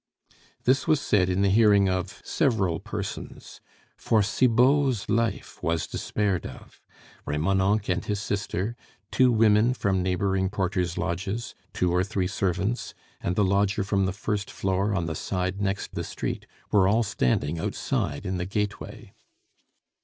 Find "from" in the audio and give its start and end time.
9.75-10.01, 13.83-14.07